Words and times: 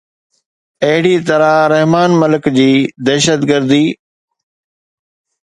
اهڙي 0.85 1.15
طرح 1.27 1.51
رحمان 1.73 2.09
ملڪ 2.21 2.49
جي 2.57 2.67
دهشتگردي 3.11 3.83